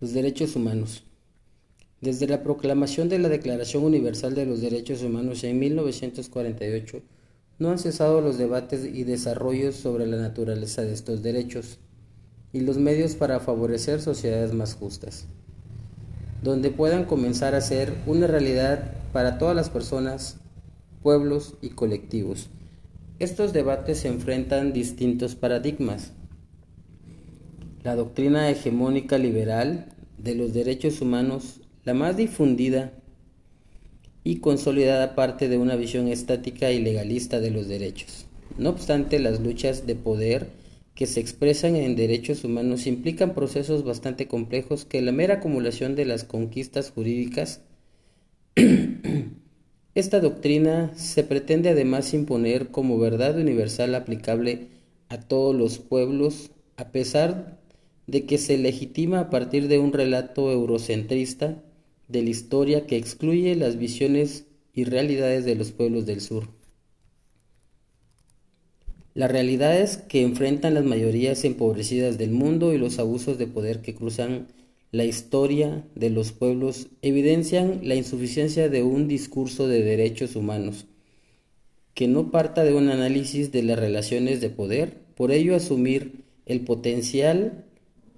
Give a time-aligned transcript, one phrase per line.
[0.00, 1.02] Los derechos humanos.
[2.00, 7.02] Desde la proclamación de la Declaración Universal de los Derechos Humanos en 1948,
[7.58, 11.80] no han cesado los debates y desarrollos sobre la naturaleza de estos derechos
[12.52, 15.26] y los medios para favorecer sociedades más justas,
[16.44, 20.36] donde puedan comenzar a ser una realidad para todas las personas,
[21.02, 22.50] pueblos y colectivos.
[23.18, 26.12] Estos debates se enfrentan distintos paradigmas.
[27.84, 29.86] La doctrina hegemónica liberal
[30.18, 32.92] de los derechos humanos la más difundida
[34.24, 38.26] y consolidada parte de una visión estática y legalista de los derechos.
[38.58, 40.48] No obstante, las luchas de poder
[40.94, 46.04] que se expresan en derechos humanos implican procesos bastante complejos que la mera acumulación de
[46.04, 47.62] las conquistas jurídicas
[49.94, 54.68] Esta doctrina se pretende además imponer como verdad universal aplicable
[55.08, 57.57] a todos los pueblos, a pesar
[58.08, 61.62] de que se legitima a partir de un relato eurocentrista
[62.08, 66.48] de la historia que excluye las visiones y realidades de los pueblos del sur.
[69.14, 73.94] Las realidades que enfrentan las mayorías empobrecidas del mundo y los abusos de poder que
[73.94, 74.48] cruzan
[74.90, 80.86] la historia de los pueblos evidencian la insuficiencia de un discurso de derechos humanos
[81.98, 86.60] que no parta de un análisis de las relaciones de poder, por ello asumir el
[86.60, 87.64] potencial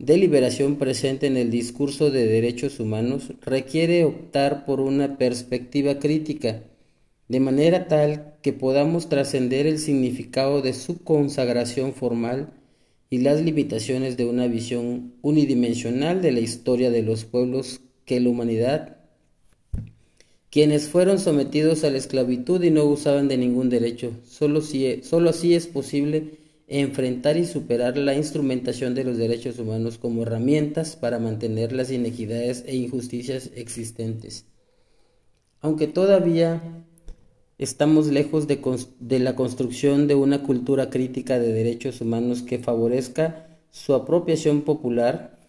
[0.00, 6.62] de liberación presente en el discurso de derechos humanos requiere optar por una perspectiva crítica,
[7.28, 12.50] de manera tal que podamos trascender el significado de su consagración formal
[13.10, 18.30] y las limitaciones de una visión unidimensional de la historia de los pueblos que la
[18.30, 18.96] humanidad,
[20.50, 25.28] quienes fueron sometidos a la esclavitud y no usaban de ningún derecho, solo, si, solo
[25.28, 26.39] así es posible
[26.70, 32.62] enfrentar y superar la instrumentación de los derechos humanos como herramientas para mantener las inequidades
[32.64, 34.46] e injusticias existentes.
[35.60, 36.62] Aunque todavía
[37.58, 43.92] estamos lejos de, la construcción de una cultura crítica de derechos humanos que favorezca su
[43.92, 45.40] apropiación popular,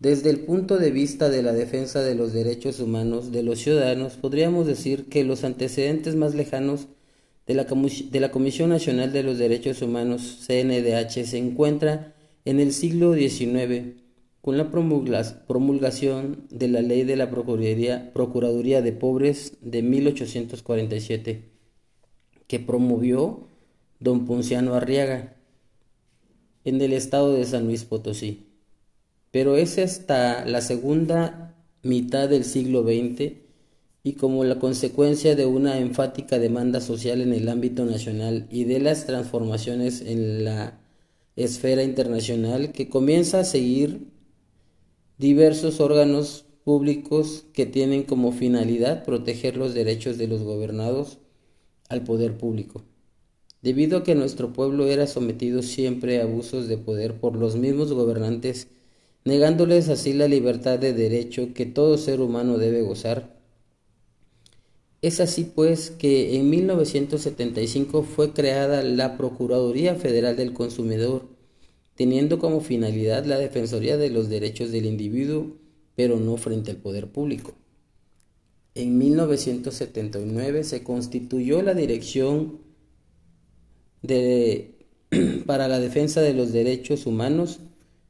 [0.00, 4.14] desde el punto de vista de la defensa de los derechos humanos de los ciudadanos,
[4.14, 6.88] podríamos decir que los antecedentes más lejanos
[7.46, 7.54] de
[8.20, 14.00] la, Comisión Nacional de los Derechos Humanos, CNDH, se encuentra en el siglo XIX
[14.40, 21.50] con la promulgación de la Ley de la Procuraduría, Procuraduría de Pobres de 1847,
[22.46, 23.48] que promovió
[24.00, 25.36] don Ponciano Arriaga
[26.64, 28.48] en el estado de San Luis Potosí.
[29.30, 33.43] Pero es hasta la segunda mitad del siglo XX
[34.06, 38.78] y como la consecuencia de una enfática demanda social en el ámbito nacional y de
[38.78, 40.78] las transformaciones en la
[41.36, 44.06] esfera internacional que comienza a seguir
[45.16, 51.18] diversos órganos públicos que tienen como finalidad proteger los derechos de los gobernados
[51.88, 52.82] al poder público.
[53.62, 57.90] Debido a que nuestro pueblo era sometido siempre a abusos de poder por los mismos
[57.90, 58.68] gobernantes,
[59.24, 63.33] negándoles así la libertad de derecho que todo ser humano debe gozar,
[65.06, 71.28] es así pues que en 1975 fue creada la Procuraduría Federal del Consumidor,
[71.94, 75.58] teniendo como finalidad la defensoría de los derechos del individuo,
[75.94, 77.52] pero no frente al poder público.
[78.74, 82.60] En 1979 se constituyó la Dirección
[85.46, 87.60] para la Defensa de los Derechos Humanos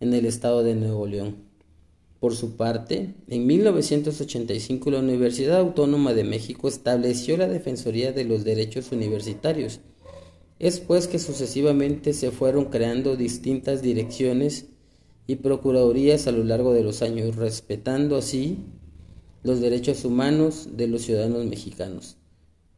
[0.00, 1.47] en el Estado de Nuevo León.
[2.20, 8.42] Por su parte, en 1985 la Universidad Autónoma de México estableció la Defensoría de los
[8.42, 9.78] Derechos Universitarios.
[10.58, 14.66] Es pues que sucesivamente se fueron creando distintas direcciones
[15.28, 18.58] y procuradurías a lo largo de los años, respetando así
[19.44, 22.16] los derechos humanos de los ciudadanos mexicanos,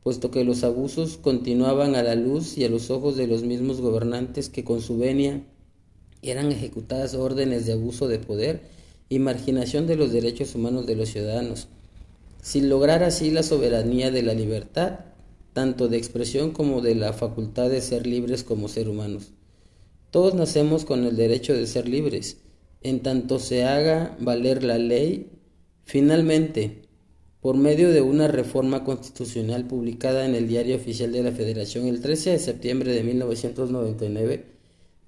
[0.02, 3.80] puesto que los abusos continuaban a la luz y a los ojos de los mismos
[3.80, 5.42] gobernantes que con su venia
[6.20, 8.79] eran ejecutadas órdenes de abuso de poder
[9.10, 11.68] y marginación de los derechos humanos de los ciudadanos,
[12.40, 15.00] sin lograr así la soberanía de la libertad,
[15.52, 19.32] tanto de expresión como de la facultad de ser libres como ser humanos.
[20.10, 22.38] Todos nacemos con el derecho de ser libres,
[22.82, 25.32] en tanto se haga valer la ley.
[25.84, 26.82] Finalmente,
[27.40, 32.00] por medio de una reforma constitucional publicada en el Diario Oficial de la Federación el
[32.00, 34.44] 13 de septiembre de 1999,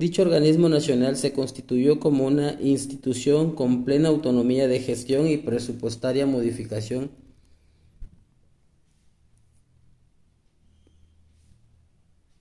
[0.02, 6.26] Dicho organismo nacional se constituyó como una institución con plena autonomía de gestión y presupuestaria
[6.26, 7.12] modificación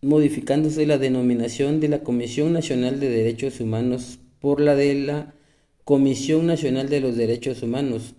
[0.02, 5.36] modificándose la denominación de la Comisión Nacional de Derechos Humanos por la de la
[5.84, 8.16] Comisión Nacional de los Derechos Humanos.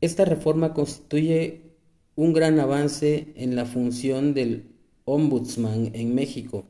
[0.00, 1.72] Esta reforma constituye
[2.14, 4.66] un gran avance en la función del
[5.06, 6.66] ombudsman en México,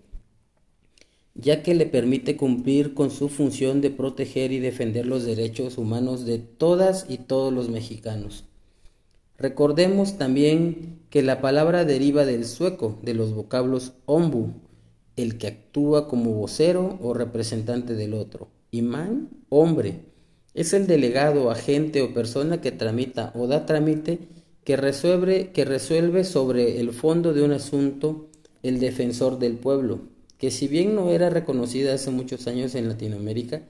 [1.35, 6.25] ya que le permite cumplir con su función de proteger y defender los derechos humanos
[6.25, 8.45] de todas y todos los mexicanos.
[9.39, 14.53] Recordemos también que la palabra deriva del sueco, de los vocablos ombu,
[15.17, 20.01] el que actúa como vocero o representante del otro, y man, hombre,
[20.55, 24.19] es el delegado, agente o persona que tramita o da trámite
[24.65, 28.29] que resuelve, que resuelve sobre el fondo de un asunto
[28.63, 30.01] el defensor del pueblo,
[30.41, 33.63] que si bien no era reconocida hace muchos años en Latinoamérica,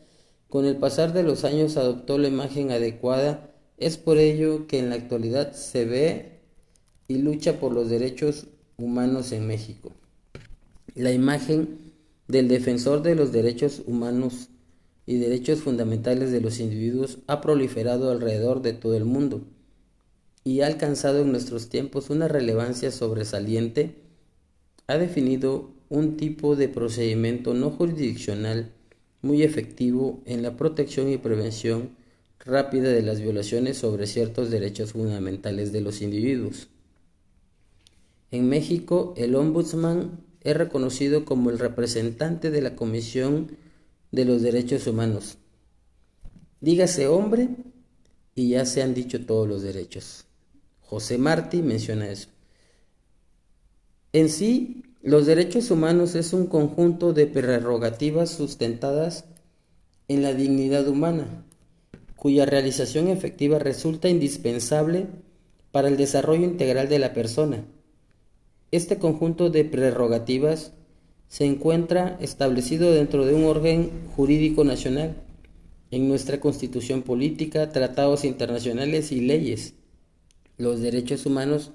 [0.48, 4.88] con el pasar de los años adoptó la imagen adecuada es por ello que en
[4.88, 6.40] la actualidad se ve
[7.08, 8.46] y lucha por los derechos
[8.78, 9.90] humanos en México.
[10.94, 11.92] La imagen
[12.28, 14.48] del defensor de los derechos humanos
[15.06, 19.42] y derechos fundamentales de los individuos ha proliferado alrededor de todo el mundo
[20.44, 23.96] y ha alcanzado en nuestros tiempos una relevancia sobresaliente,
[24.90, 28.72] ha definido un tipo de procedimiento no jurisdiccional
[29.22, 31.90] muy efectivo en la protección y prevención
[32.40, 36.70] rápida de las violaciones sobre ciertos derechos fundamentales de los individuos.
[38.32, 43.52] En México, el ombudsman es reconocido como el representante de la Comisión
[44.10, 45.38] de los Derechos Humanos.
[46.60, 47.48] Dígase hombre
[48.34, 50.24] y ya se han dicho todos los derechos.
[50.80, 52.28] José Martí menciona eso.
[54.12, 59.24] En sí, los derechos humanos es un conjunto de prerrogativas sustentadas
[60.08, 61.44] en la dignidad humana,
[62.16, 65.06] cuya realización efectiva resulta indispensable
[65.70, 67.64] para el desarrollo integral de la persona.
[68.72, 70.72] Este conjunto de prerrogativas
[71.28, 75.22] se encuentra establecido dentro de un orden jurídico nacional,
[75.92, 79.74] en nuestra constitución política, tratados internacionales y leyes.
[80.56, 81.72] Los derechos humanos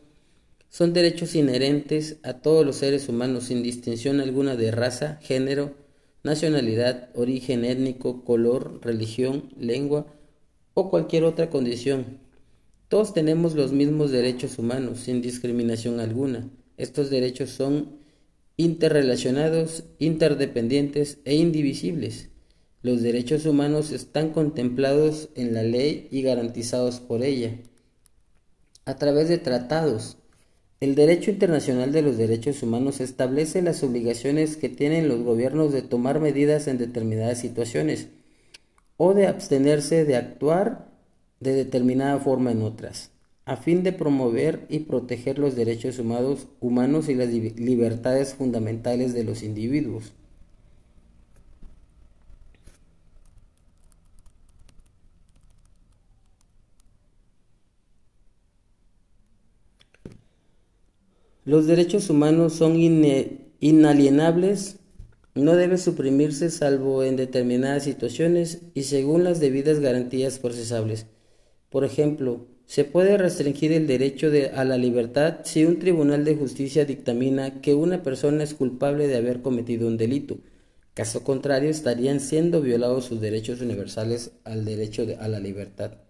[0.70, 5.74] son derechos inherentes a todos los seres humanos sin distinción alguna de raza, género,
[6.24, 10.08] nacionalidad, origen étnico, color, religión, lengua
[10.74, 12.20] o cualquier otra condición.
[12.88, 16.50] Todos tenemos los mismos derechos humanos, sin discriminación alguna.
[16.78, 18.00] Estos derechos son
[18.58, 22.30] interrelacionados, interdependientes e indivisibles.
[22.82, 27.58] Los derechos humanos están contemplados en la ley y garantizados por ella.
[28.86, 30.18] A través de tratados,
[30.81, 35.81] el derecho internacional de los derechos humanos establece las obligaciones que tienen los gobiernos de
[35.81, 38.10] tomar medidas en determinadas situaciones
[38.98, 40.89] o de abstenerse de actuar
[41.39, 43.12] de determinada forma en otras,
[43.45, 49.44] a fin de promover y proteger los derechos humanos, y las libertades fundamentales de los
[49.44, 50.13] individuos.
[61.45, 62.75] Los derechos humanos son
[63.59, 64.80] inalienables
[65.36, 71.07] no debe suprimirse salvo en determinadas situaciones y según las debidas garantías procesables.
[71.69, 76.86] Por ejemplo, se puede restringir el derecho a la libertad si un tribunal de justicia
[76.86, 80.38] dictamina que una persona es culpable de haber cometido un delito.
[80.94, 86.05] Caso contrario, estarían siendo violados sus derechos universales al derecho a la libertad.